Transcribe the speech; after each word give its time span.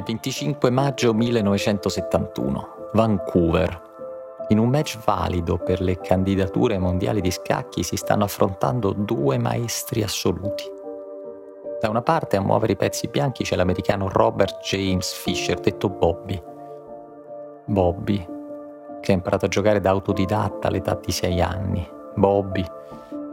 il 0.00 0.06
25 0.06 0.70
maggio 0.70 1.12
1971, 1.12 2.90
Vancouver. 2.94 3.88
In 4.48 4.58
un 4.58 4.70
match 4.70 4.98
valido 5.04 5.58
per 5.58 5.82
le 5.82 6.00
candidature 6.00 6.78
mondiali 6.78 7.20
di 7.20 7.30
scacchi 7.30 7.82
si 7.82 7.96
stanno 7.96 8.24
affrontando 8.24 8.92
due 8.92 9.36
maestri 9.36 10.02
assoluti. 10.02 10.64
Da 11.80 11.90
una 11.90 12.00
parte 12.00 12.38
a 12.38 12.40
muovere 12.40 12.72
i 12.72 12.76
pezzi 12.76 13.08
bianchi 13.08 13.44
c'è 13.44 13.56
l'americano 13.56 14.08
Robert 14.08 14.60
James 14.62 15.12
Fisher, 15.12 15.60
detto 15.60 15.90
Bobby. 15.90 16.42
Bobby, 17.66 18.26
che 19.00 19.12
ha 19.12 19.14
imparato 19.14 19.44
a 19.44 19.48
giocare 19.48 19.80
da 19.80 19.90
autodidatta 19.90 20.68
all'età 20.68 20.94
di 20.94 21.12
6 21.12 21.40
anni. 21.42 21.86
Bobby, 22.14 22.64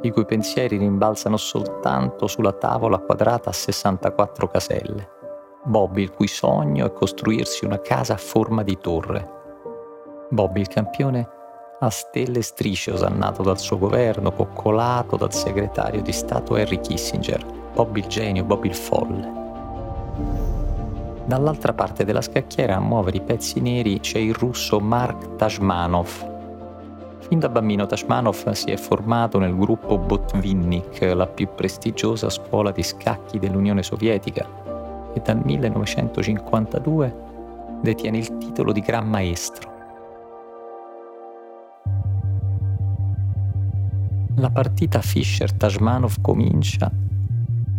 i 0.02 0.12
cui 0.12 0.26
pensieri 0.26 0.78
rimbalzano 0.78 1.38
soltanto 1.38 2.28
sulla 2.28 2.52
tavola 2.52 2.98
quadrata 2.98 3.52
a 3.52 3.54
64 3.54 4.48
caselle. 4.50 5.16
Bobby 5.64 6.04
il 6.04 6.12
cui 6.12 6.28
sogno 6.28 6.86
è 6.86 6.94
costruirsi 6.94 7.66
una 7.66 7.82
casa 7.82 8.14
a 8.14 8.18
forma 8.18 8.64
di 8.64 8.78
torre. 8.78 9.36
Bobby 10.30 10.62
il 10.62 10.68
campione 10.68 11.30
a 11.80 11.90
stelle 11.90 12.40
e 12.40 12.44
strisce 12.44 12.92
osannato 12.92 13.44
dal 13.44 13.60
suo 13.60 13.78
governo, 13.78 14.32
coccolato 14.32 15.16
dal 15.16 15.34
segretario 15.34 16.02
di 16.02 16.12
Stato 16.12 16.56
Henry 16.56 16.80
Kissinger. 16.80 17.46
Bobby 17.74 18.00
il 18.00 18.08
genio, 18.08 18.44
Bobby 18.44 18.70
il 18.70 18.76
folle. 18.76 19.46
Dall'altra 21.26 21.74
parte 21.74 22.04
della 22.04 22.22
scacchiera 22.22 22.78
a 22.78 22.80
muovere 22.80 23.18
i 23.18 23.22
pezzi 23.22 23.60
neri 23.60 24.00
c'è 24.00 24.18
il 24.18 24.34
russo 24.34 24.80
Mark 24.80 25.36
Tashmanov. 25.36 26.36
Fin 27.20 27.40
da 27.40 27.50
bambino 27.50 27.86
Tashmanov 27.86 28.52
si 28.52 28.72
è 28.72 28.78
formato 28.78 29.38
nel 29.38 29.56
gruppo 29.56 29.98
Botvinnik, 29.98 31.02
la 31.14 31.28
più 31.28 31.50
prestigiosa 31.54 32.30
scuola 32.30 32.72
di 32.72 32.82
scacchi 32.82 33.38
dell'Unione 33.38 33.84
Sovietica, 33.84 34.48
e 35.14 35.22
dal 35.24 35.42
1952 35.44 37.26
detiene 37.82 38.18
il 38.18 38.38
titolo 38.38 38.72
di 38.72 38.82
Gran 38.82 39.08
Maestro. 39.10 39.76
La 44.36 44.52
partita 44.52 45.02
Fischer-Tasmanov 45.02 46.22
comincia 46.22 46.92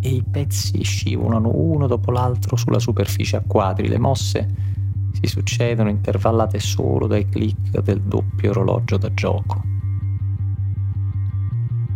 e 0.01 0.09
i 0.09 0.23
pezzi 0.23 0.81
scivolano 0.83 1.51
uno 1.53 1.87
dopo 1.87 2.11
l'altro 2.11 2.55
sulla 2.55 2.79
superficie 2.79 3.37
a 3.37 3.43
quadri. 3.45 3.87
Le 3.87 3.97
mosse 3.97 4.47
si 5.21 5.27
succedono 5.27 5.89
intervallate 5.89 6.59
solo 6.59 7.07
dai 7.07 7.27
clic 7.27 7.79
del 7.81 8.01
doppio 8.01 8.51
orologio 8.51 8.97
da 8.97 9.13
gioco. 9.13 9.61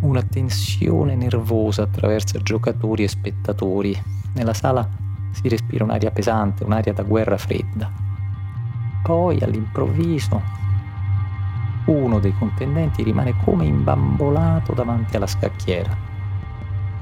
Una 0.01 0.23
tensione 0.23 1.15
nervosa 1.15 1.83
attraversa 1.83 2.39
giocatori 2.39 3.03
e 3.03 3.07
spettatori. 3.07 4.01
Nella 4.35 4.53
sala 4.53 4.89
si 5.33 5.49
respira 5.49 5.83
un'aria 5.83 6.11
pesante, 6.11 6.63
un'aria 6.63 6.93
da 6.93 7.03
guerra 7.03 7.37
fredda. 7.37 7.91
Poi 9.03 9.39
all'improvviso 9.41 10.61
uno 11.85 12.19
dei 12.19 12.33
contendenti 12.37 13.03
rimane 13.03 13.35
come 13.43 13.65
imbambolato 13.65 14.73
davanti 14.73 15.17
alla 15.17 15.27
scacchiera. 15.27 15.93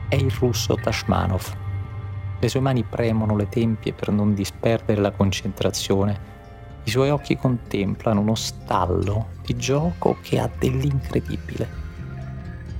È 0.08 0.16
il 0.16 0.32
russo 0.32 0.76
Tashmanov. 0.76 1.56
Le 2.40 2.50
sue 2.50 2.60
mani 2.62 2.84
premono 2.84 3.36
le 3.36 3.48
tempie 3.48 3.94
per 3.94 4.12
non 4.12 4.34
disperdere 4.34 5.00
la 5.00 5.12
concentrazione. 5.12 6.30
I 6.84 6.90
suoi 6.90 7.12
occhi 7.12 7.38
contemplano 7.38 8.22
uno 8.22 8.34
stallo 8.34 9.28
di 9.46 9.56
gioco 9.56 10.18
che 10.22 10.40
ha 10.40 10.50
dell'incredibile. 10.58 11.80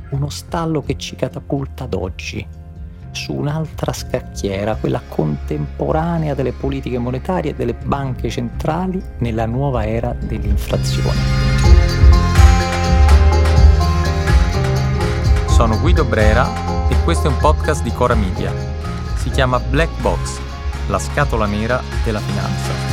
Uno 0.10 0.30
stallo 0.30 0.82
che 0.82 0.98
ci 0.98 1.16
catapulta 1.16 1.84
ad 1.84 1.94
oggi, 1.94 2.46
su 3.12 3.34
un'altra 3.34 3.94
scacchiera, 3.94 4.76
quella 4.76 5.02
contemporanea 5.08 6.34
delle 6.34 6.52
politiche 6.52 6.98
monetarie 6.98 7.52
e 7.52 7.56
delle 7.56 7.74
banche 7.74 8.30
centrali 8.30 9.02
nella 9.20 9.46
nuova 9.46 9.86
era 9.86 10.16
dell'inflazione. 10.18 11.20
Sono 15.48 15.80
Guido 15.80 16.04
Brera 16.06 16.90
e 16.90 16.96
questo 17.04 17.28
è 17.28 17.32
un 17.32 17.38
podcast 17.38 17.84
di 17.84 17.92
Cora 17.92 18.16
Media. 18.16 18.52
Si 19.16 19.30
chiama 19.30 19.60
Black 19.60 20.02
Box, 20.02 20.40
la 20.88 20.98
scatola 20.98 21.46
nera 21.46 21.82
della 22.04 22.20
finanza. 22.20 22.91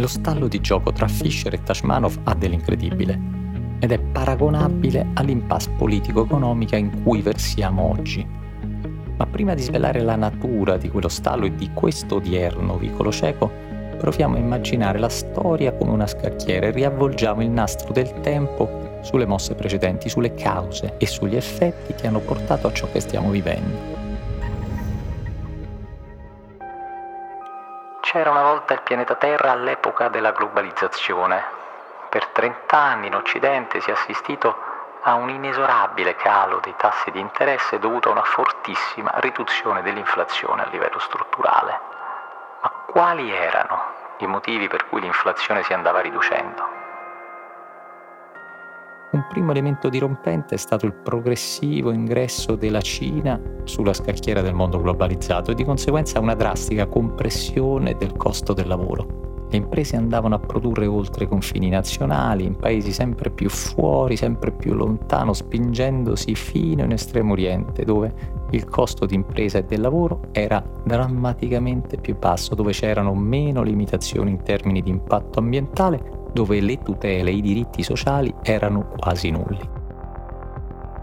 Lo 0.00 0.06
stallo 0.06 0.48
di 0.48 0.62
gioco 0.62 0.92
tra 0.92 1.06
Fischer 1.06 1.52
e 1.52 1.62
Tashmanov 1.62 2.20
ha 2.24 2.34
dell'incredibile 2.34 3.20
ed 3.80 3.92
è 3.92 3.98
paragonabile 3.98 5.08
all'impasse 5.12 5.68
politico-economica 5.76 6.76
in 6.76 7.02
cui 7.02 7.20
versiamo 7.20 7.90
oggi. 7.90 8.26
Ma 8.26 9.26
prima 9.26 9.52
di 9.52 9.60
svelare 9.60 10.00
la 10.00 10.16
natura 10.16 10.78
di 10.78 10.88
quello 10.88 11.08
stallo 11.08 11.44
e 11.44 11.54
di 11.54 11.70
questo 11.74 12.14
odierno 12.14 12.78
vicolo 12.78 13.12
cieco, 13.12 13.50
proviamo 13.98 14.36
a 14.36 14.38
immaginare 14.38 14.98
la 14.98 15.10
storia 15.10 15.74
come 15.74 15.90
una 15.90 16.06
scacchiera 16.06 16.68
e 16.68 16.70
riavvolgiamo 16.70 17.42
il 17.42 17.50
nastro 17.50 17.92
del 17.92 18.10
tempo 18.22 19.00
sulle 19.02 19.26
mosse 19.26 19.54
precedenti, 19.54 20.08
sulle 20.08 20.32
cause 20.32 20.94
e 20.96 21.06
sugli 21.06 21.36
effetti 21.36 21.92
che 21.92 22.06
hanno 22.06 22.20
portato 22.20 22.68
a 22.68 22.72
ciò 22.72 22.88
che 22.90 23.00
stiamo 23.00 23.28
vivendo. 23.28 23.99
C'era 28.10 28.30
una 28.30 28.42
volta 28.42 28.74
il 28.74 28.82
pianeta 28.82 29.14
Terra 29.14 29.52
all'epoca 29.52 30.08
della 30.08 30.32
globalizzazione. 30.32 31.44
Per 32.08 32.26
30 32.26 32.76
anni 32.76 33.06
in 33.06 33.14
Occidente 33.14 33.80
si 33.80 33.88
è 33.90 33.92
assistito 33.92 34.56
a 35.02 35.14
un 35.14 35.30
inesorabile 35.30 36.16
calo 36.16 36.58
dei 36.58 36.74
tassi 36.76 37.12
di 37.12 37.20
interesse 37.20 37.78
dovuto 37.78 38.08
a 38.08 38.12
una 38.12 38.24
fortissima 38.24 39.12
riduzione 39.18 39.82
dell'inflazione 39.82 40.62
a 40.62 40.68
livello 40.70 40.98
strutturale. 40.98 41.80
Ma 42.62 42.70
quali 42.86 43.32
erano 43.32 43.80
i 44.16 44.26
motivi 44.26 44.66
per 44.66 44.88
cui 44.88 45.00
l'inflazione 45.02 45.62
si 45.62 45.72
andava 45.72 46.00
riducendo? 46.00 46.79
Un 49.12 49.26
primo 49.28 49.50
elemento 49.50 49.88
dirompente 49.88 50.54
è 50.54 50.58
stato 50.58 50.86
il 50.86 50.92
progressivo 50.92 51.90
ingresso 51.90 52.54
della 52.54 52.80
Cina 52.80 53.40
sulla 53.64 53.92
scacchiera 53.92 54.40
del 54.40 54.54
mondo 54.54 54.80
globalizzato 54.80 55.50
e 55.50 55.54
di 55.56 55.64
conseguenza 55.64 56.20
una 56.20 56.36
drastica 56.36 56.86
compressione 56.86 57.96
del 57.96 58.12
costo 58.16 58.52
del 58.52 58.68
lavoro. 58.68 59.48
Le 59.50 59.56
imprese 59.56 59.96
andavano 59.96 60.36
a 60.36 60.38
produrre 60.38 60.86
oltre 60.86 61.24
i 61.24 61.26
confini 61.26 61.70
nazionali, 61.70 62.44
in 62.44 62.54
paesi 62.54 62.92
sempre 62.92 63.30
più 63.30 63.48
fuori, 63.48 64.16
sempre 64.16 64.52
più 64.52 64.74
lontano, 64.74 65.32
spingendosi 65.32 66.36
fino 66.36 66.84
in 66.84 66.92
estremo 66.92 67.32
oriente, 67.32 67.84
dove 67.84 68.14
il 68.50 68.64
costo 68.66 69.06
di 69.06 69.16
impresa 69.16 69.58
e 69.58 69.64
del 69.64 69.80
lavoro 69.80 70.28
era 70.30 70.64
drammaticamente 70.84 71.96
più 71.96 72.16
basso, 72.16 72.54
dove 72.54 72.70
c'erano 72.70 73.12
meno 73.16 73.62
limitazioni 73.62 74.30
in 74.30 74.42
termini 74.44 74.82
di 74.82 74.90
impatto 74.90 75.40
ambientale 75.40 76.18
dove 76.32 76.60
le 76.60 76.78
tutele 76.78 77.30
e 77.30 77.34
i 77.34 77.40
diritti 77.40 77.82
sociali 77.82 78.34
erano 78.42 78.88
quasi 78.96 79.30
nulli. 79.30 79.68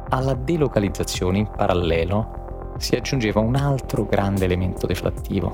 Alla 0.10 0.34
delocalizzazione 0.34 1.40
in 1.40 1.50
parallelo 1.56 2.76
si 2.78 2.96
aggiungeva 2.96 3.40
un 3.40 3.56
altro 3.56 4.06
grande 4.06 4.46
elemento 4.46 4.88
deflattivo, 4.88 5.54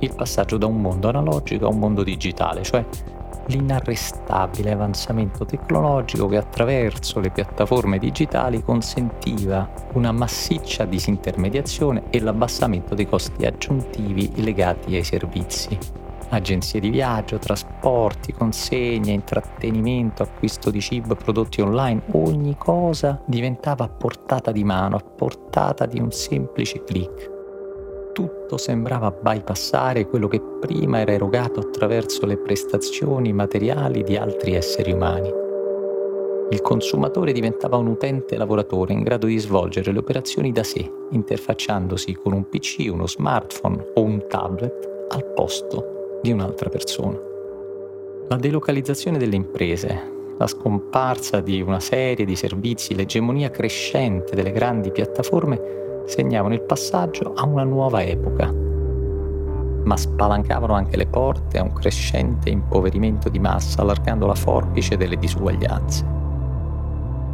il 0.00 0.14
passaggio 0.14 0.56
da 0.56 0.66
un 0.66 0.80
mondo 0.80 1.08
analogico 1.08 1.66
a 1.66 1.70
un 1.70 1.78
mondo 1.78 2.02
digitale, 2.02 2.62
cioè 2.62 2.84
l'inarrestabile 3.46 4.72
avanzamento 4.72 5.44
tecnologico 5.44 6.28
che 6.28 6.36
attraverso 6.36 7.20
le 7.20 7.30
piattaforme 7.30 7.98
digitali 7.98 8.62
consentiva 8.62 9.68
una 9.94 10.12
massiccia 10.12 10.84
disintermediazione 10.84 12.04
e 12.10 12.20
l'abbassamento 12.20 12.94
dei 12.94 13.08
costi 13.08 13.46
aggiuntivi 13.46 14.42
legati 14.42 14.94
ai 14.94 15.04
servizi 15.04 15.78
agenzie 16.30 16.80
di 16.80 16.90
viaggio, 16.90 17.38
trasporti, 17.38 18.32
consegne, 18.32 19.12
intrattenimento, 19.12 20.22
acquisto 20.22 20.70
di 20.70 20.80
cibo, 20.80 21.14
prodotti 21.14 21.60
online, 21.60 22.02
ogni 22.12 22.56
cosa 22.56 23.20
diventava 23.26 23.84
a 23.84 23.88
portata 23.88 24.52
di 24.52 24.64
mano, 24.64 24.96
a 24.96 25.00
portata 25.00 25.86
di 25.86 26.00
un 26.00 26.10
semplice 26.10 26.82
clic. 26.84 27.38
Tutto 28.12 28.56
sembrava 28.58 29.10
bypassare 29.10 30.06
quello 30.06 30.28
che 30.28 30.40
prima 30.40 31.00
era 31.00 31.12
erogato 31.12 31.60
attraverso 31.60 32.26
le 32.26 32.36
prestazioni 32.36 33.32
materiali 33.32 34.02
di 34.02 34.16
altri 34.16 34.54
esseri 34.54 34.92
umani. 34.92 35.32
Il 36.50 36.60
consumatore 36.62 37.30
diventava 37.30 37.76
un 37.76 37.86
utente 37.86 38.36
lavoratore 38.36 38.92
in 38.92 39.02
grado 39.02 39.26
di 39.26 39.38
svolgere 39.38 39.92
le 39.92 40.00
operazioni 40.00 40.50
da 40.50 40.64
sé, 40.64 40.90
interfacciandosi 41.10 42.14
con 42.14 42.32
un 42.32 42.48
PC, 42.48 42.88
uno 42.90 43.06
smartphone 43.06 43.92
o 43.94 44.02
un 44.02 44.26
tablet 44.28 45.06
al 45.10 45.24
posto 45.32 45.98
di 46.22 46.32
un'altra 46.32 46.68
persona. 46.68 47.18
La 48.28 48.36
delocalizzazione 48.36 49.18
delle 49.18 49.36
imprese, 49.36 50.34
la 50.38 50.46
scomparsa 50.46 51.40
di 51.40 51.60
una 51.60 51.80
serie 51.80 52.24
di 52.24 52.36
servizi, 52.36 52.94
l'egemonia 52.94 53.50
crescente 53.50 54.34
delle 54.34 54.52
grandi 54.52 54.90
piattaforme 54.90 56.04
segnavano 56.06 56.54
il 56.54 56.62
passaggio 56.62 57.32
a 57.34 57.44
una 57.44 57.64
nuova 57.64 58.02
epoca, 58.02 58.52
ma 59.82 59.96
spalancavano 59.96 60.74
anche 60.74 60.96
le 60.96 61.06
porte 61.06 61.58
a 61.58 61.62
un 61.62 61.72
crescente 61.72 62.50
impoverimento 62.50 63.28
di 63.28 63.38
massa, 63.38 63.82
allargando 63.82 64.26
la 64.26 64.34
forbice 64.34 64.96
delle 64.96 65.16
disuguaglianze. 65.16 66.18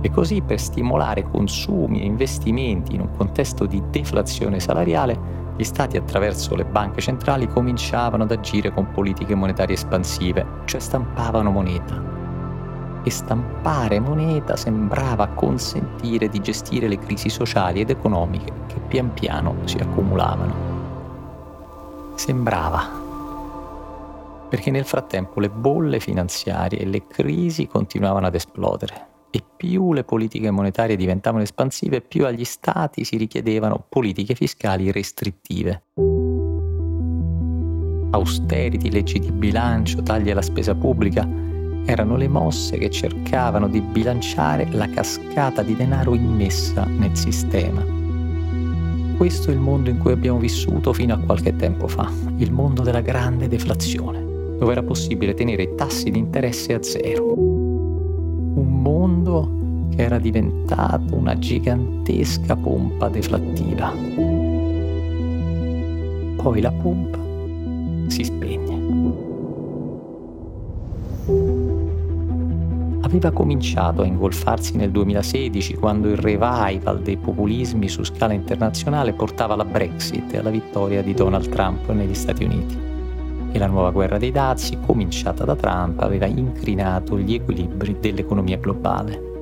E 0.01 0.11
così 0.11 0.41
per 0.43 0.61
stimolare 0.61 1.25
consumi 1.25 2.01
e 2.01 2.05
investimenti 2.05 2.95
in 2.95 3.01
un 3.01 3.11
contesto 3.17 3.67
di 3.67 3.83
deflazione 3.91 4.61
salariale, 4.61 5.45
gli 5.57 5.65
stati 5.65 5.97
attraverso 5.97 6.55
le 6.55 6.65
banche 6.65 7.01
centrali 7.01 7.49
cominciavano 7.49 8.25
ad 8.25 8.31
agire 8.31 8.71
con 8.73 8.91
politiche 8.91 9.35
monetarie 9.35 9.75
espansive, 9.75 10.45
cioè 10.67 10.81
stampavano 10.81 11.51
moneta. 11.51 12.15
E 13.03 13.11
stampare 13.11 13.99
moneta 13.99 14.57
sembrava 14.57 15.29
consentire 15.29 16.29
di 16.29 16.41
gestire 16.41 16.89
le 16.89 16.99
crisi 16.99 17.31
sociali 17.31 17.81
ed 17.81 17.91
economiche 17.91 18.53
che 18.67 18.81
pian 18.87 19.15
piano 19.15 19.57
si 19.65 19.79
accumulavano. 19.79 20.75
Sembrava 22.17 23.05
perché 24.49 24.71
nel 24.71 24.85
frattempo 24.85 25.41
le 25.41 25.51
bolle 25.51 25.99
finanziarie 25.99 26.79
e 26.79 26.87
le 26.87 27.07
crisi 27.07 27.67
continuavano 27.67 28.27
ad 28.27 28.35
esplodere 28.35 29.15
e 29.37 29.45
più 29.55 29.93
le 29.93 30.03
politiche 30.03 30.51
monetarie 30.51 30.97
diventavano 30.97 31.43
espansive, 31.43 32.01
più 32.01 32.25
agli 32.25 32.45
stati 32.45 33.05
si 33.05 33.19
richiedevano 33.19 33.85
politiche 33.87 34.35
fiscali 34.35 34.91
restrittive. 34.91 35.83
Austerity, 38.13 38.91
leggi 38.91 39.19
di 39.19 39.31
bilancio, 39.31 40.03
tagli 40.03 40.31
alla 40.31 40.41
spesa 40.41 40.75
pubblica 40.75 41.29
erano 41.85 42.17
le 42.17 42.29
mosse 42.29 42.79
che 42.79 42.89
cercavano 42.89 43.69
di 43.69 43.83
bilanciare 43.83 44.69
la 44.71 44.89
cascata 44.89 45.63
di 45.63 45.77
denaro 45.77 46.15
immessa 46.15 46.85
nel 46.85 47.15
sistema. 47.15 47.85
Questo 49.19 49.51
è 49.51 49.53
il 49.53 49.61
mondo 49.61 49.91
in 49.91 49.99
cui 49.99 50.13
abbiamo 50.13 50.39
vissuto 50.39 50.95
fino 50.95 51.13
a 51.13 51.19
qualche 51.19 51.55
tempo 51.57 51.89
fa, 51.89 52.11
il 52.39 52.53
mondo 52.53 52.81
della 52.81 53.03
grande 53.03 53.49
deflazione, 53.49 54.19
dove 54.59 54.73
era 54.73 54.83
possibile 54.83 55.35
tenere 55.35 55.65
i 55.65 55.75
tassi 55.75 56.11
di 56.11 56.19
interesse 56.19 56.73
a 56.73 56.83
zero 56.83 57.56
mondo 58.87 59.89
che 59.97 60.03
era 60.03 60.19
diventato 60.19 61.17
una 61.17 61.37
gigantesca 61.37 62.55
pompa 62.55 63.09
deflattiva. 63.09 63.93
Poi 66.37 66.61
la 66.61 66.71
pompa 66.71 67.19
si 68.07 68.23
spegne. 68.23 68.75
Aveva 73.01 73.33
cominciato 73.33 74.03
a 74.03 74.07
ingolfarsi 74.07 74.77
nel 74.77 74.93
2016 74.93 75.75
quando 75.75 76.09
il 76.09 76.17
revival 76.17 77.01
dei 77.03 77.17
populismi 77.17 77.89
su 77.89 78.05
scala 78.05 78.35
internazionale 78.35 79.15
portava 79.15 79.55
alla 79.55 79.65
Brexit 79.65 80.33
e 80.33 80.39
alla 80.39 80.51
vittoria 80.51 81.03
di 81.03 81.13
Donald 81.13 81.49
Trump 81.49 81.91
negli 81.91 82.15
Stati 82.15 82.45
Uniti 82.45 82.96
e 83.57 83.59
la 83.59 83.67
nuova 83.67 83.91
guerra 83.91 84.19
dei 84.19 84.31
dazi, 84.31 84.77
cominciata 84.85 85.45
da 85.45 85.57
Trump, 85.57 86.01
aveva 86.01 86.27
incrinato 86.27 87.19
gli 87.19 87.33
equilibri 87.33 87.97
dell'economia 87.99 88.59
globale. 88.59 89.35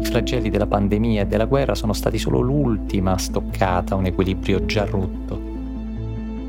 I 0.00 0.04
flagelli 0.04 0.50
della 0.50 0.66
pandemia 0.66 1.22
e 1.22 1.26
della 1.26 1.46
guerra 1.46 1.74
sono 1.74 1.94
stati 1.94 2.18
solo 2.18 2.40
l'ultima 2.40 3.16
stoccata 3.16 3.94
a 3.94 3.96
un 3.96 4.04
equilibrio 4.04 4.66
già 4.66 4.84
rotto. 4.84 5.54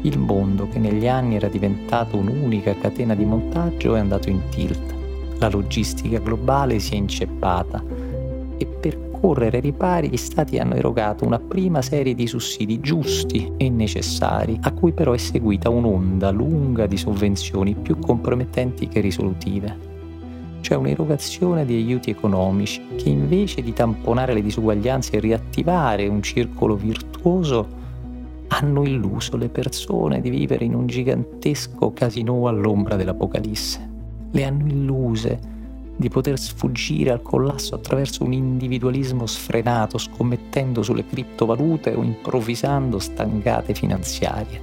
Il 0.01 0.19
mondo, 0.19 0.67
che 0.67 0.77
negli 0.77 1.07
anni 1.07 1.35
era 1.35 1.47
diventato 1.47 2.17
un'unica 2.17 2.75
catena 2.75 3.15
di 3.15 3.23
montaggio, 3.23 3.95
è 3.95 3.99
andato 3.99 4.29
in 4.29 4.41
tilt. 4.49 4.93
La 5.39 5.49
logistica 5.49 6.19
globale 6.19 6.79
si 6.79 6.95
è 6.95 6.97
inceppata 6.97 7.81
e 8.57 8.65
per 8.65 9.06
correre 9.19 9.59
ripari 9.59 10.09
gli 10.09 10.17
Stati 10.17 10.57
hanno 10.57 10.75
erogato 10.75 11.25
una 11.25 11.39
prima 11.39 11.81
serie 11.81 12.15
di 12.15 12.27
sussidi 12.27 12.79
giusti 12.79 13.51
e 13.57 13.69
necessari, 13.69 14.57
a 14.61 14.71
cui 14.71 14.91
però 14.91 15.13
è 15.13 15.17
seguita 15.17 15.69
un'onda 15.69 16.29
lunga 16.31 16.85
di 16.87 16.97
sovvenzioni 16.97 17.75
più 17.75 17.97
compromettenti 17.99 18.87
che 18.87 18.99
risolutive. 18.99 19.85
C'è 20.61 20.75
un'erogazione 20.75 21.65
di 21.65 21.75
aiuti 21.75 22.09
economici 22.09 22.81
che 22.95 23.09
invece 23.09 23.61
di 23.61 23.73
tamponare 23.73 24.33
le 24.33 24.41
disuguaglianze 24.41 25.17
e 25.17 25.19
riattivare 25.19 26.07
un 26.07 26.21
circolo 26.21 26.75
virtuoso 26.75 27.75
hanno 28.49 28.83
illuso 28.83 29.37
le 29.37 29.49
persone 29.49 30.21
di 30.21 30.29
vivere 30.29 30.65
in 30.65 30.73
un 30.73 30.87
gigantesco 30.87 31.93
casino 31.93 32.47
all'ombra 32.47 32.95
dell'Apocalisse. 32.95 33.89
Le 34.31 34.43
hanno 34.43 34.67
illuse 34.67 35.55
di 35.97 36.09
poter 36.09 36.39
sfuggire 36.39 37.11
al 37.11 37.23
collasso 37.23 37.75
attraverso 37.75 38.23
un 38.23 38.31
individualismo 38.31 39.25
sfrenato, 39.25 39.97
scommettendo 39.97 40.83
sulle 40.83 41.05
criptovalute 41.05 41.93
o 41.93 42.03
improvvisando 42.03 42.99
stangate 42.99 43.73
finanziarie. 43.73 44.61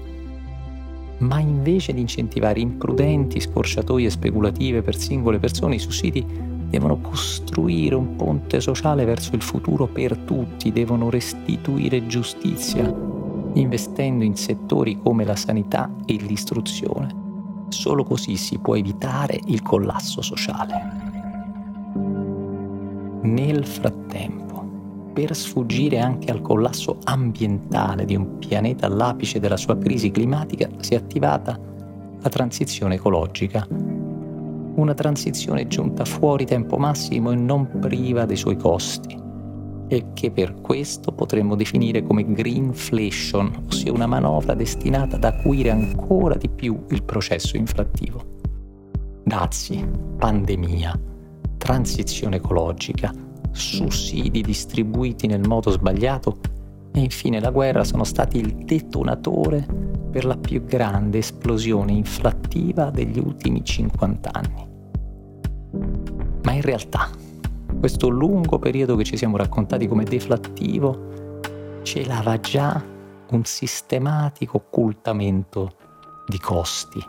Ma 1.18 1.40
invece 1.40 1.92
di 1.92 2.00
incentivare 2.00 2.60
imprudenti 2.60 3.40
scorciatoie 3.40 4.10
speculative 4.10 4.82
per 4.82 4.96
singole 4.96 5.38
persone, 5.38 5.76
i 5.76 5.80
sussidi 5.80 6.24
devono 6.68 6.98
costruire 7.00 7.94
un 7.94 8.16
ponte 8.16 8.60
sociale 8.60 9.04
verso 9.04 9.34
il 9.34 9.42
futuro 9.42 9.86
per 9.86 10.16
tutti, 10.18 10.72
devono 10.72 11.10
restituire 11.10 12.06
giustizia, 12.06 12.92
investendo 13.54 14.24
in 14.24 14.36
settori 14.36 14.98
come 15.00 15.24
la 15.24 15.36
sanità 15.36 15.90
e 16.04 16.14
l'istruzione. 16.14 17.22
Solo 17.68 18.04
così 18.04 18.36
si 18.36 18.58
può 18.58 18.76
evitare 18.76 19.38
il 19.46 19.62
collasso 19.62 20.20
sociale. 20.20 21.13
Nel 23.24 23.64
frattempo, 23.64 25.10
per 25.14 25.34
sfuggire 25.34 25.98
anche 25.98 26.30
al 26.30 26.42
collasso 26.42 26.98
ambientale 27.04 28.04
di 28.04 28.14
un 28.14 28.36
pianeta 28.36 28.86
all'apice 28.86 29.40
della 29.40 29.56
sua 29.56 29.78
crisi 29.78 30.10
climatica, 30.10 30.68
si 30.80 30.92
è 30.92 30.98
attivata 30.98 31.58
la 32.20 32.28
transizione 32.28 32.96
ecologica. 32.96 33.66
Una 33.70 34.92
transizione 34.92 35.66
giunta 35.68 36.04
fuori 36.04 36.44
tempo 36.44 36.76
massimo 36.76 37.30
e 37.30 37.36
non 37.36 37.78
priva 37.80 38.26
dei 38.26 38.36
suoi 38.36 38.56
costi, 38.56 39.18
e 39.88 40.06
che 40.12 40.30
per 40.30 40.60
questo 40.60 41.10
potremmo 41.12 41.54
definire 41.54 42.02
come 42.02 42.30
greenflation, 42.30 43.64
ossia 43.68 43.90
una 43.90 44.06
manovra 44.06 44.52
destinata 44.52 45.16
ad 45.16 45.24
acuire 45.24 45.70
ancora 45.70 46.34
di 46.34 46.50
più 46.50 46.78
il 46.90 47.02
processo 47.02 47.56
inflattivo. 47.56 48.22
Dazi, 49.24 49.82
pandemia, 50.18 51.12
transizione 51.64 52.36
ecologica, 52.36 53.10
sussidi 53.50 54.42
distribuiti 54.42 55.26
nel 55.26 55.48
modo 55.48 55.70
sbagliato 55.70 56.36
e 56.92 57.00
infine 57.00 57.40
la 57.40 57.50
guerra 57.50 57.84
sono 57.84 58.04
stati 58.04 58.36
il 58.36 58.54
detonatore 58.54 59.66
per 60.10 60.26
la 60.26 60.36
più 60.36 60.62
grande 60.66 61.18
esplosione 61.18 61.92
inflattiva 61.92 62.90
degli 62.90 63.18
ultimi 63.18 63.64
50 63.64 64.30
anni. 64.30 64.68
Ma 66.42 66.52
in 66.52 66.60
realtà 66.60 67.08
questo 67.78 68.10
lungo 68.10 68.58
periodo 68.58 68.94
che 68.94 69.04
ci 69.04 69.16
siamo 69.16 69.38
raccontati 69.38 69.88
come 69.88 70.04
deflattivo 70.04 71.40
celava 71.82 72.38
già 72.40 72.84
un 73.30 73.44
sistematico 73.44 74.58
occultamento 74.58 75.76
di 76.26 76.38
costi, 76.38 77.02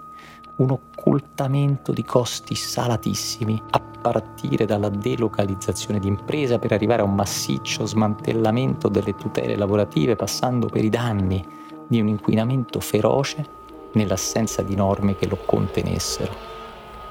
un 0.58 0.72
occultamento 0.72 1.92
di 1.92 2.04
costi 2.04 2.56
salatissimi, 2.56 3.62
a 3.72 3.80
partire 3.80 4.66
dalla 4.66 4.90
delocalizzazione 4.90 6.00
di 6.00 6.08
impresa 6.08 6.60
per 6.60 6.72
arrivare 6.72 7.02
a 7.02 7.06
un 7.06 7.16
massiccio 7.16 7.86
smantellamento 7.86 8.88
delle 8.88 9.16
tutele 9.16 9.56
lavorative, 9.56 10.16
passando 10.16 10.68
per 10.68 10.84
i 10.84 10.90
danni 10.90 11.44
di 11.88 12.00
un 12.00 12.08
inquinamento 12.08 12.80
feroce 12.80 13.46
nell'assenza 13.94 14.62
di 14.62 14.76
norme 14.76 15.16
che 15.16 15.28
lo 15.28 15.38
contenessero. 15.46 16.54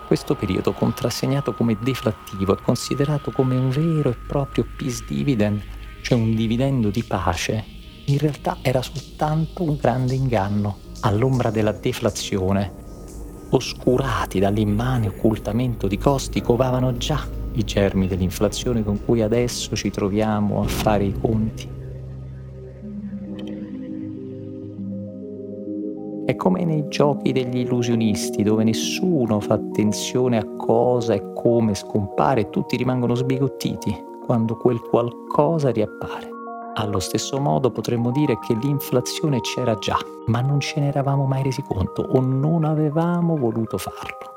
Questo 0.07 0.35
periodo, 0.35 0.73
contrassegnato 0.73 1.55
come 1.55 1.77
deflattivo, 1.81 2.57
è 2.57 2.63
considerato 2.63 3.31
come 3.31 3.57
un 3.57 3.71
vero 3.71 4.11
e 4.11 4.15
proprio 4.15 4.67
peace 4.77 5.05
dividend, 5.07 5.63
cioè 6.03 6.19
un 6.19 6.35
dividendo 6.35 6.91
di 6.91 7.03
pace. 7.03 7.65
In 8.07 8.19
realtà 8.19 8.59
era 8.61 8.83
soltanto 8.83 9.63
un 9.63 9.77
grande 9.77 10.15
inganno, 10.15 10.79
all'ombra 11.01 11.51
della 11.51 11.73
deflazione, 11.73 12.84
oscurati 13.57 14.41
dall'immane 14.41 15.09
occultamento 15.09 15.87
di 15.87 15.99
costi, 15.99 16.41
covavano 16.41 16.97
già 16.97 17.25
i 17.53 17.65
germi 17.65 18.07
dell'inflazione 18.09 18.83
con 18.83 19.05
cui 19.05 19.23
adesso 19.23 19.77
ci 19.77 19.91
troviamo 19.91 20.63
a 20.63 20.67
fare 20.67 21.05
i 21.05 21.15
conti. 21.19 21.69
È 26.27 26.37
come 26.37 26.65
nei 26.65 26.89
giochi 26.89 27.33
degli 27.33 27.59
illusionisti, 27.59 28.43
dove 28.43 28.65
nessuno 28.65 29.41
fa 29.41 29.55
attenzione 29.55 30.39
a 30.39 30.47
cosa 30.57 31.13
e 31.13 31.33
come 31.35 31.75
scompare 31.75 32.49
tutti 32.49 32.77
rimangono 32.77 33.15
sbigottiti 33.15 33.95
quando 34.25 34.57
quel 34.57 34.81
qualcosa 34.81 35.71
riappare. 35.71 36.34
Allo 36.77 36.99
stesso 36.99 37.39
modo 37.39 37.71
potremmo 37.71 38.11
dire 38.11 38.37
che 38.41 38.55
l'inflazione 38.55 39.41
c'era 39.41 39.77
già, 39.77 39.97
ma 40.27 40.41
non 40.41 40.59
ce 40.59 40.81
ne 40.81 40.89
eravamo 40.89 41.25
mai 41.25 41.45
resi 41.45 41.63
conto 41.63 42.03
o 42.03 42.21
non 42.21 42.65
avevamo 42.65 43.37
voluto 43.37 43.79
farlo. 43.79 44.33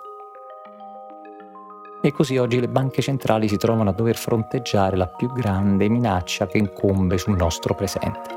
E 1.99 2.11
così 2.11 2.37
oggi 2.37 2.59
le 2.59 2.67
banche 2.67 3.01
centrali 3.01 3.47
si 3.47 3.57
trovano 3.57 3.89
a 3.89 3.93
dover 3.93 4.15
fronteggiare 4.15 4.95
la 4.95 5.07
più 5.07 5.33
grande 5.33 5.89
minaccia 5.89 6.45
che 6.45 6.59
incombe 6.59 7.17
sul 7.17 7.35
nostro 7.35 7.73
presente. 7.73 8.35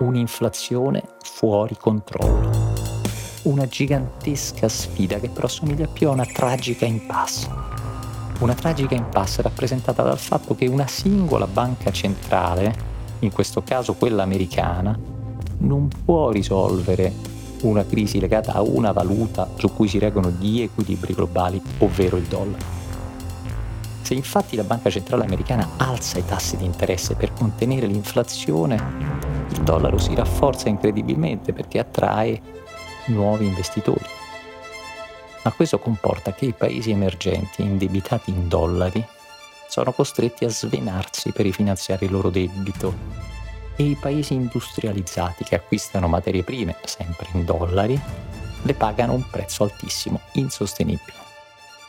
Un'inflazione 0.00 1.02
fuori 1.22 1.78
controllo. 1.78 2.50
Una 3.44 3.66
gigantesca 3.66 4.68
sfida 4.68 5.18
che 5.18 5.30
però 5.30 5.48
somiglia 5.48 5.86
più 5.86 6.08
a 6.08 6.12
una 6.12 6.26
tragica 6.26 6.84
impasse 6.84 7.48
Una 8.40 8.52
tragica 8.54 8.94
impasse 8.94 9.40
rappresentata 9.40 10.02
dal 10.02 10.18
fatto 10.18 10.54
che 10.54 10.66
una 10.66 10.86
singola 10.86 11.46
banca 11.46 11.90
centrale, 11.90 12.89
in 13.20 13.32
questo 13.32 13.62
caso 13.62 13.94
quella 13.94 14.22
americana, 14.22 14.98
non 15.58 15.88
può 16.04 16.30
risolvere 16.30 17.12
una 17.62 17.84
crisi 17.84 18.18
legata 18.18 18.54
a 18.54 18.62
una 18.62 18.92
valuta 18.92 19.48
su 19.56 19.72
cui 19.74 19.88
si 19.88 19.98
reggono 19.98 20.30
gli 20.30 20.60
equilibri 20.60 21.14
globali, 21.14 21.60
ovvero 21.78 22.16
il 22.16 22.24
dollaro. 22.24 22.78
Se 24.02 24.14
infatti 24.14 24.56
la 24.56 24.64
banca 24.64 24.90
centrale 24.90 25.24
americana 25.24 25.68
alza 25.76 26.18
i 26.18 26.24
tassi 26.24 26.56
di 26.56 26.64
interesse 26.64 27.14
per 27.14 27.32
contenere 27.32 27.86
l'inflazione, 27.86 28.74
il 29.50 29.60
dollaro 29.62 29.98
si 29.98 30.14
rafforza 30.14 30.68
incredibilmente 30.68 31.52
perché 31.52 31.78
attrae 31.78 32.40
nuovi 33.06 33.46
investitori. 33.46 34.04
Ma 35.42 35.52
questo 35.52 35.78
comporta 35.78 36.32
che 36.32 36.46
i 36.46 36.52
paesi 36.52 36.90
emergenti 36.90 37.62
indebitati 37.62 38.30
in 38.30 38.48
dollari 38.48 39.06
sono 39.70 39.92
costretti 39.92 40.44
a 40.44 40.48
svenarsi 40.50 41.30
per 41.30 41.44
rifinanziare 41.44 42.06
il 42.06 42.10
loro 42.10 42.28
debito 42.28 42.92
e 43.76 43.84
i 43.84 43.94
paesi 43.94 44.34
industrializzati 44.34 45.44
che 45.44 45.54
acquistano 45.54 46.08
materie 46.08 46.42
prime, 46.42 46.76
sempre 46.84 47.28
in 47.34 47.44
dollari, 47.44 47.98
le 48.62 48.74
pagano 48.74 49.12
un 49.12 49.24
prezzo 49.30 49.62
altissimo, 49.62 50.22
insostenibile. 50.32 51.18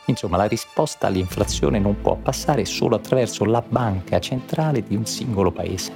Insomma, 0.06 0.36
la 0.36 0.44
risposta 0.44 1.08
all'inflazione 1.08 1.80
non 1.80 2.00
può 2.00 2.14
passare 2.14 2.64
solo 2.64 2.94
attraverso 2.94 3.44
la 3.44 3.62
banca 3.66 4.20
centrale 4.20 4.84
di 4.84 4.94
un 4.94 5.04
singolo 5.04 5.50
paese, 5.50 5.92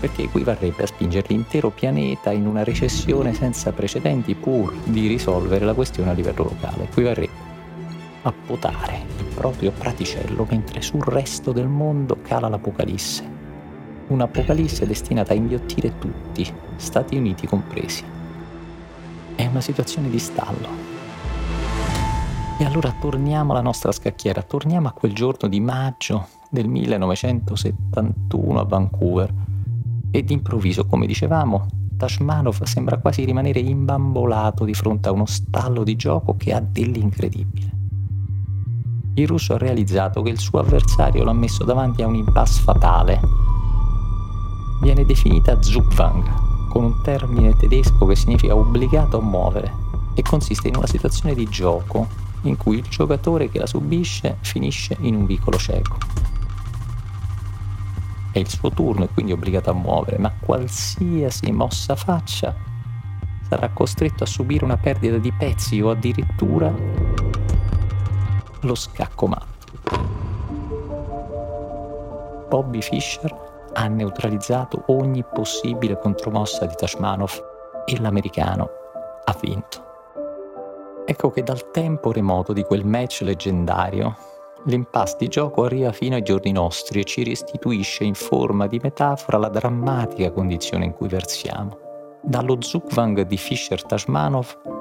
perché 0.00 0.24
equivarrebbe 0.24 0.82
a 0.82 0.86
spingere 0.86 1.28
l'intero 1.28 1.70
pianeta 1.70 2.32
in 2.32 2.46
una 2.46 2.64
recessione 2.64 3.32
senza 3.32 3.70
precedenti 3.70 4.34
pur 4.34 4.74
di 4.84 5.06
risolvere 5.06 5.64
la 5.64 5.74
questione 5.74 6.10
a 6.10 6.14
livello 6.14 6.42
locale. 6.42 6.84
Equivarrebbe 6.84 7.49
a 8.22 8.32
potare 8.32 9.04
il 9.18 9.24
proprio 9.34 9.70
praticello 9.70 10.46
mentre 10.48 10.82
sul 10.82 11.02
resto 11.02 11.52
del 11.52 11.68
mondo 11.68 12.18
cala 12.22 12.48
l'apocalisse. 12.48 13.38
Un'apocalisse 14.08 14.86
destinata 14.86 15.32
a 15.32 15.36
inghiottire 15.36 15.98
tutti, 15.98 16.52
Stati 16.76 17.16
Uniti 17.16 17.46
compresi. 17.46 18.04
È 19.34 19.46
una 19.46 19.60
situazione 19.60 20.10
di 20.10 20.18
stallo 20.18 20.90
e 22.60 22.64
allora 22.66 22.94
torniamo 23.00 23.52
alla 23.52 23.62
nostra 23.62 23.90
scacchiera, 23.90 24.42
torniamo 24.42 24.88
a 24.88 24.92
quel 24.92 25.14
giorno 25.14 25.48
di 25.48 25.60
maggio 25.60 26.26
del 26.50 26.68
1971 26.68 28.60
a 28.60 28.64
Vancouver. 28.64 29.32
E 30.10 30.22
d'improvviso, 30.22 30.84
come 30.84 31.06
dicevamo, 31.06 31.66
Tashmanov 31.96 32.64
sembra 32.64 32.98
quasi 32.98 33.24
rimanere 33.24 33.60
imbambolato 33.60 34.66
di 34.66 34.74
fronte 34.74 35.08
a 35.08 35.12
uno 35.12 35.24
stallo 35.24 35.84
di 35.84 35.96
gioco 35.96 36.36
che 36.36 36.52
ha 36.52 36.60
dell'incredibile. 36.60 37.79
Il 39.14 39.26
russo 39.26 39.54
ha 39.54 39.58
realizzato 39.58 40.22
che 40.22 40.30
il 40.30 40.38
suo 40.38 40.60
avversario 40.60 41.24
l'ha 41.24 41.32
messo 41.32 41.64
davanti 41.64 42.02
a 42.02 42.06
un 42.06 42.14
impasse 42.14 42.62
fatale. 42.62 43.20
Viene 44.80 45.04
definita 45.04 45.60
Zugwang, 45.60 46.68
con 46.68 46.84
un 46.84 47.02
termine 47.02 47.56
tedesco 47.56 48.06
che 48.06 48.14
significa 48.14 48.54
obbligato 48.54 49.18
a 49.18 49.22
muovere, 49.22 49.74
e 50.14 50.22
consiste 50.22 50.68
in 50.68 50.76
una 50.76 50.86
situazione 50.86 51.34
di 51.34 51.48
gioco 51.48 52.06
in 52.42 52.56
cui 52.56 52.78
il 52.78 52.86
giocatore 52.88 53.50
che 53.50 53.58
la 53.58 53.66
subisce 53.66 54.36
finisce 54.40 54.96
in 55.00 55.16
un 55.16 55.26
vicolo 55.26 55.58
cieco. 55.58 55.98
È 58.32 58.38
il 58.38 58.48
suo 58.48 58.70
turno 58.70 59.04
e 59.04 59.08
quindi 59.08 59.32
è 59.32 59.34
obbligato 59.34 59.70
a 59.70 59.74
muovere, 59.74 60.18
ma 60.18 60.32
qualsiasi 60.38 61.50
mossa 61.50 61.96
faccia 61.96 62.54
sarà 63.48 63.68
costretto 63.70 64.22
a 64.22 64.26
subire 64.26 64.64
una 64.64 64.76
perdita 64.76 65.18
di 65.18 65.32
pezzi 65.32 65.80
o 65.80 65.90
addirittura 65.90 66.72
lo 68.60 68.74
scacco 68.74 69.26
matto. 69.26 69.48
Bobby 72.48 72.82
Fischer 72.82 73.48
ha 73.72 73.86
neutralizzato 73.86 74.82
ogni 74.86 75.24
possibile 75.24 75.98
contromossa 75.98 76.66
di 76.66 76.74
Tashmanov 76.74 77.30
e 77.86 78.00
l'americano 78.00 78.68
ha 79.24 79.36
vinto. 79.40 79.88
Ecco 81.06 81.30
che 81.30 81.42
dal 81.42 81.70
tempo 81.70 82.12
remoto 82.12 82.52
di 82.52 82.62
quel 82.62 82.84
match 82.84 83.20
leggendario, 83.22 84.16
l'impasse 84.64 85.16
di 85.18 85.28
gioco 85.28 85.64
arriva 85.64 85.92
fino 85.92 86.16
ai 86.16 86.22
giorni 86.22 86.52
nostri 86.52 87.00
e 87.00 87.04
ci 87.04 87.24
restituisce 87.24 88.04
in 88.04 88.14
forma 88.14 88.66
di 88.66 88.78
metafora 88.82 89.38
la 89.38 89.48
drammatica 89.48 90.30
condizione 90.30 90.84
in 90.84 90.92
cui 90.92 91.08
versiamo. 91.08 91.78
Dallo 92.22 92.60
Zugwang 92.60 93.22
di 93.22 93.36
Fischer 93.36 93.82
Tashmanov 93.82 94.79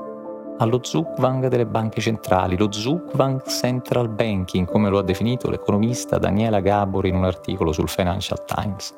allo 0.60 0.80
Zugwang 0.84 1.48
delle 1.48 1.66
banche 1.66 2.02
centrali, 2.02 2.58
lo 2.58 2.72
Zugwang 2.72 3.44
Central 3.46 4.10
Banking, 4.10 4.68
come 4.70 4.90
lo 4.90 5.00
ha 5.00 5.04
definito 5.04 5.50
l'economista 5.50 6.18
Daniela 6.18 6.60
Gabor 6.60 7.06
in 7.06 7.16
un 7.16 7.24
articolo 7.24 7.72
sul 7.72 7.88
Financial 7.88 8.44
Times. 8.44 8.94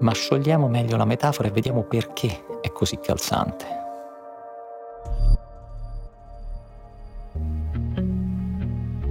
Ma 0.00 0.12
sciogliamo 0.12 0.68
meglio 0.68 0.96
la 0.96 1.04
metafora 1.04 1.48
e 1.48 1.50
vediamo 1.50 1.82
perché 1.82 2.44
è 2.60 2.70
così 2.70 2.98
calzante. 3.00 3.66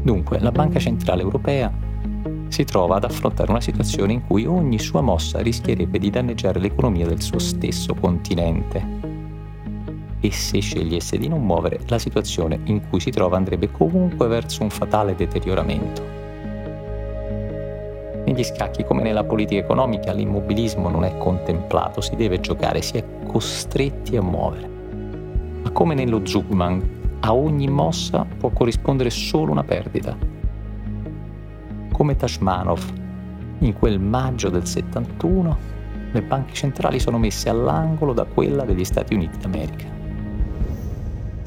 Dunque, 0.01 0.39
la 0.39 0.51
Banca 0.51 0.79
Centrale 0.79 1.22
Europea 1.24 1.69
si 2.48 2.63
trova 2.63 2.96
ad 2.96 3.03
affrontare 3.03 3.51
una 3.51 3.60
situazione 3.60 4.13
in 4.13 4.25
cui 4.25 4.46
ogni 4.46 4.79
sua 4.79 5.01
mossa 5.01 5.41
rischierebbe 5.41 6.00
di 6.00 6.10
danneggiare 6.10 6.62
l'economia 6.62 7.05
del 7.05 7.22
suo 7.22 7.39
stesso 7.39 7.93
continente. 7.96 8.96
E 10.27 10.31
se 10.34 10.60
scegliesse 10.60 11.17
di 11.17 11.29
non 11.29 11.46
muovere, 11.46 11.79
la 11.88 11.98
situazione 11.98 12.60
in 12.65 12.89
cui 12.89 13.00
si 13.00 13.12
trova 13.12 13.38
andrebbe 13.38 13.72
comunque 13.72 14.27
verso 14.27 14.62
un 14.62 14.69
fatale 14.69 15.15
deterioramento. 15.15 16.03
Negli 18.25 18.43
scacchi, 18.43 18.84
come 18.84 19.03
nella 19.03 19.24
politica 19.24 19.62
economica, 19.62 20.12
l'immobilismo 20.12 20.89
non 20.89 21.05
è 21.05 21.17
contemplato, 21.17 22.01
si 22.01 22.17
deve 22.17 22.41
giocare, 22.41 22.81
si 22.81 22.98
è 22.98 23.05
costretti 23.25 24.17
a 24.17 24.22
muovere. 24.22 24.69
Ma 25.63 25.72
come 25.72 25.93
nello 25.93 26.25
Zugman, 26.25 27.19
a 27.22 27.34
ogni 27.34 27.69
mossa 27.69 28.25
può 28.38 28.50
corrispondere 28.50 29.10
solo 29.10 29.53
una 29.53 29.63
perdita. 29.63 30.13
Come 31.89 32.15
Tashmanov, 32.17 32.84
in 33.60 33.72
quel 33.72 33.98
maggio 33.98 34.50
del 34.50 34.65
71, 34.65 35.57
le 36.12 36.22
banche 36.22 36.53
centrali 36.53 37.00
sono 37.00 37.17
messe 37.17 37.48
all'angolo 37.48 38.12
da 38.12 38.25
quella 38.25 38.65
degli 38.65 38.84
Stati 38.84 39.13
Uniti 39.13 39.38
d'America. 39.38 39.96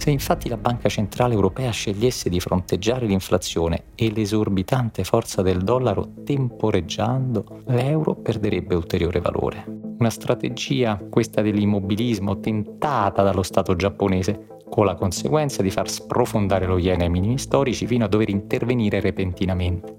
Se 0.00 0.09
infatti 0.09 0.49
la 0.49 0.57
Banca 0.57 0.88
Centrale 0.88 1.35
Europea 1.35 1.71
scegliesse 1.71 2.30
di 2.30 2.40
fronteggiare 2.40 3.04
l'inflazione 3.04 3.83
e 3.95 4.11
l'esorbitante 4.11 5.04
forza 5.04 5.42
del 5.42 5.59
dollaro 5.59 6.14
temporeggiando, 6.25 7.61
l'euro 7.66 8.14
perderebbe 8.14 8.75
ulteriore 8.75 9.21
valore. 9.21 9.62
Una 9.99 10.09
strategia, 10.09 10.99
questa 11.11 11.42
dell'immobilismo, 11.42 12.40
tentata 12.40 13.23
dallo 13.23 13.42
Stato 13.42 13.76
giapponese, 13.76 14.47
con 14.71 14.87
la 14.87 14.95
conseguenza 14.95 15.61
di 15.61 15.71
far 15.71 15.90
sprofondare 15.90 16.64
lo 16.64 16.78
yen 16.78 17.02
ai 17.02 17.11
minimi 17.11 17.37
storici 17.37 17.87
fino 17.87 18.07
a 18.07 18.09
dover 18.09 18.30
intervenire 18.30 19.00
repentinamente. 19.00 19.95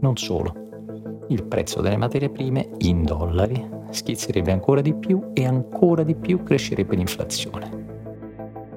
Non 0.00 0.16
solo, 0.16 0.52
il 1.28 1.44
prezzo 1.44 1.80
delle 1.80 1.96
materie 1.96 2.28
prime 2.28 2.70
in 2.78 3.04
dollari 3.04 3.70
schizzerebbe 3.88 4.50
ancora 4.50 4.80
di 4.80 4.94
più 4.94 5.30
e 5.32 5.46
ancora 5.46 6.02
di 6.02 6.16
più 6.16 6.42
crescerebbe 6.42 6.96
l'inflazione. 6.96 7.81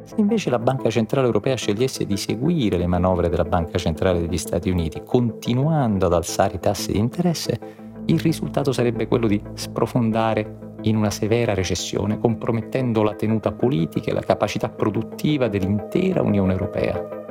Se 0.05 0.13
invece 0.17 0.51
la 0.51 0.59
Banca 0.59 0.91
Centrale 0.91 1.25
Europea 1.25 1.55
scegliesse 1.55 2.05
di 2.05 2.15
seguire 2.15 2.77
le 2.77 2.85
manovre 2.85 3.27
della 3.27 3.43
Banca 3.43 3.79
Centrale 3.79 4.19
degli 4.19 4.37
Stati 4.37 4.69
Uniti, 4.69 5.01
continuando 5.03 6.05
ad 6.05 6.13
alzare 6.13 6.55
i 6.55 6.59
tassi 6.59 6.91
di 6.91 6.99
interesse, 6.99 7.59
il 8.05 8.19
risultato 8.19 8.71
sarebbe 8.71 9.07
quello 9.07 9.25
di 9.25 9.41
sprofondare 9.55 10.77
in 10.83 10.95
una 10.95 11.09
severa 11.09 11.55
recessione, 11.55 12.19
compromettendo 12.19 13.01
la 13.01 13.15
tenuta 13.15 13.51
politica 13.51 14.11
e 14.11 14.13
la 14.13 14.21
capacità 14.21 14.69
produttiva 14.69 15.47
dell'intera 15.47 16.21
Unione 16.21 16.51
Europea. 16.51 17.23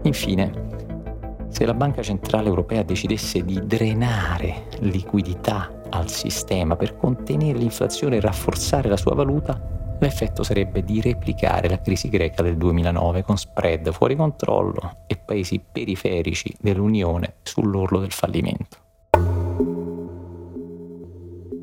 Infine, 0.00 0.64
se 1.48 1.66
la 1.66 1.74
Banca 1.74 2.00
Centrale 2.00 2.48
Europea 2.48 2.82
decidesse 2.82 3.44
di 3.44 3.60
drenare 3.66 4.64
liquidità 4.78 5.70
al 5.90 6.08
sistema 6.08 6.74
per 6.74 6.96
contenere 6.96 7.58
l'inflazione 7.58 8.16
e 8.16 8.20
rafforzare 8.20 8.88
la 8.88 8.96
sua 8.96 9.14
valuta, 9.14 9.75
l'effetto 9.98 10.42
sarebbe 10.42 10.82
di 10.82 11.00
replicare 11.00 11.68
la 11.68 11.80
crisi 11.80 12.08
greca 12.08 12.42
del 12.42 12.56
2009 12.56 13.22
con 13.22 13.36
spread 13.36 13.90
fuori 13.92 14.14
controllo 14.16 15.04
e 15.06 15.16
paesi 15.16 15.60
periferici 15.60 16.54
dell'Unione 16.60 17.36
sull'orlo 17.42 18.00
del 18.00 18.12
fallimento. 18.12 18.84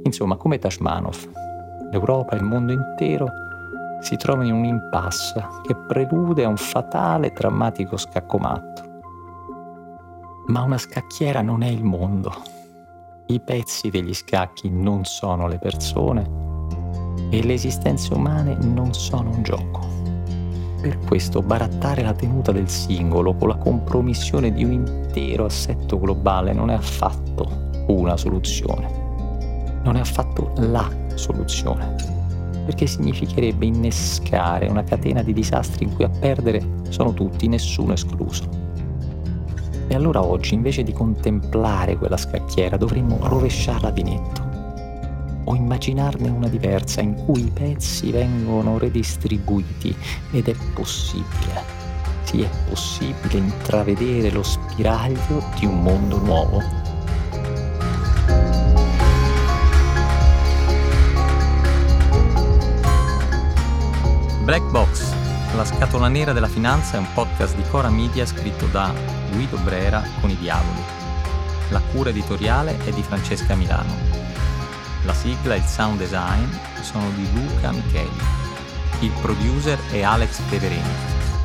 Insomma, 0.04 0.36
come 0.36 0.60
Tashmanov, 0.60 1.30
l'Europa 1.92 2.36
e 2.36 2.38
il 2.38 2.44
mondo 2.44 2.72
intero 2.72 3.28
si 4.02 4.18
trovano 4.18 4.48
in 4.48 4.54
un 4.54 4.66
impasse 4.66 5.46
che 5.66 5.76
prelude 5.76 6.44
a 6.44 6.50
un 6.50 6.58
fatale 6.58 7.28
e 7.28 7.32
drammatico 7.32 7.96
scaccomatto. 7.96 8.92
Ma 10.48 10.62
una 10.62 10.78
scacchiera 10.78 11.42
non 11.42 11.64
è 11.64 11.70
il 11.70 11.84
mondo. 11.84 12.34
I 13.28 13.40
pezzi 13.40 13.90
degli 13.90 14.14
scacchi 14.14 14.70
non 14.70 15.06
sono 15.06 15.48
le 15.48 15.58
persone 15.58 16.53
e 17.34 17.42
le 17.42 17.54
esistenze 17.54 18.14
umane 18.14 18.56
non 18.62 18.94
sono 18.94 19.32
un 19.32 19.42
gioco. 19.42 19.80
Per 20.80 21.00
questo 21.00 21.42
barattare 21.42 22.04
la 22.04 22.14
tenuta 22.14 22.52
del 22.52 22.70
singolo 22.70 23.34
con 23.34 23.48
la 23.48 23.56
compromissione 23.56 24.54
di 24.54 24.64
un 24.64 24.74
intero 24.74 25.46
assetto 25.46 26.00
globale 26.00 26.54
non 26.54 26.70
è 26.70 26.76
affatto 26.76 27.72
una 27.88 28.16
soluzione, 28.18 28.88
non 29.82 29.96
è 29.96 30.00
affatto 30.00 30.54
la 30.58 30.88
soluzione, 31.16 31.96
perché 32.66 32.86
significherebbe 32.86 33.66
innescare 33.66 34.68
una 34.68 34.84
catena 34.84 35.24
di 35.24 35.34
disastri 35.34 35.86
in 35.86 35.96
cui 35.96 36.04
a 36.04 36.10
perdere 36.10 36.64
sono 36.90 37.14
tutti, 37.14 37.48
nessuno 37.48 37.94
escluso. 37.94 38.48
E 39.88 39.96
allora 39.96 40.24
oggi, 40.24 40.54
invece 40.54 40.84
di 40.84 40.94
contemplare 40.94 41.98
quella 41.98 42.18
scacchiera, 42.18 42.78
dovremmo 42.78 43.18
rovesciarla 43.22 43.90
di 43.90 44.04
netto 44.04 44.53
o 45.46 45.56
immaginarne 45.56 46.30
una 46.30 46.48
diversa 46.48 47.02
in 47.02 47.16
cui 47.26 47.46
i 47.46 47.52
pezzi 47.52 48.12
vengono 48.12 48.78
redistribuiti 48.78 49.96
ed 50.32 50.48
è 50.48 50.56
possibile, 50.74 51.64
sì 52.24 52.42
è 52.42 52.50
possibile 52.68 53.38
intravedere 53.38 54.32
lo 54.32 54.44
spiraglio 54.44 55.44
di 55.58 55.66
un 55.66 55.82
mondo 55.82 56.18
nuovo. 56.20 56.92
Black 64.44 64.70
Box, 64.72 65.14
la 65.56 65.64
scatola 65.64 66.10
nera 66.10 66.34
della 66.34 66.50
finanza 66.50 66.98
è 66.98 67.00
un 67.00 67.08
podcast 67.14 67.56
di 67.56 67.64
Cora 67.70 67.90
Media 67.90 68.26
scritto 68.26 68.66
da 68.66 68.94
Guido 69.32 69.58
Brera 69.58 70.04
con 70.20 70.30
i 70.30 70.38
Diavoli. 70.38 70.82
La 71.70 71.80
cura 71.80 72.10
editoriale 72.10 72.78
è 72.84 72.92
di 72.92 73.02
Francesca 73.02 73.56
Milano. 73.56 73.96
La 75.06 75.14
sigla 75.14 75.56
e 75.56 75.58
il 75.58 75.64
sound 75.64 75.98
design 75.98 76.50
sono 76.82 77.10
di 77.10 77.28
Luca 77.34 77.72
Micheli. 77.74 78.22
Il 79.02 79.12
producer 79.22 79.78
è 79.92 80.02
Alex 80.02 80.40
Peverini. 80.50 80.82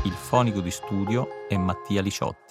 Il 0.04 0.12
fonico 0.12 0.60
di 0.60 0.70
studio 0.70 1.48
è 1.48 1.56
Mattia 1.56 2.00
Liciotti. 2.00 2.47